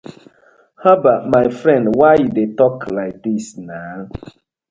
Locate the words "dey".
2.37-2.49